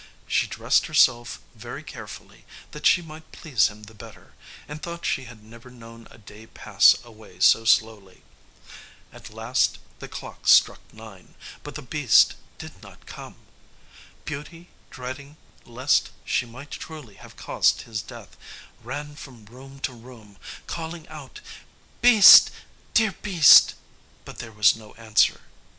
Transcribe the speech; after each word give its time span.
She 0.25 0.47
dressed 0.47 0.87
herself 0.87 1.39
very 1.53 1.83
carefully, 1.83 2.43
that 2.71 2.87
she 2.87 3.03
might 3.03 3.31
please 3.31 3.67
him 3.67 3.83
the 3.83 3.93
better, 3.93 4.33
and 4.67 4.81
thought 4.81 5.05
she 5.05 5.25
had 5.25 5.43
never 5.43 5.69
known 5.69 6.07
a 6.09 6.17
day 6.17 6.47
pass 6.47 6.95
away 7.03 7.39
so 7.39 7.65
slowly. 7.65 8.23
At 9.13 9.29
last 9.29 9.77
the 9.99 10.07
clock 10.07 10.47
struck 10.47 10.79
nine, 10.91 11.35
but 11.61 11.75
the 11.75 11.83
beast 11.83 12.33
did 12.57 12.81
not 12.81 13.05
come. 13.05 13.35
Beauty, 14.25 14.69
dreading 14.89 15.37
lest 15.65 16.09
she 16.25 16.47
might 16.47 16.71
truly 16.71 17.13
have 17.17 17.37
caused 17.37 17.83
his 17.83 18.01
death, 18.01 18.35
ran 18.81 19.15
from 19.15 19.45
room 19.45 19.79
to 19.81 19.93
room, 19.93 20.39
calling 20.65 21.07
out, 21.09 21.41
"Beast, 22.01 22.49
dear 22.95 23.11
beast!" 23.21 23.75
but 24.25 24.39
there 24.39 24.51
was 24.51 24.75
no 24.75 24.95
answer. 24.95 25.41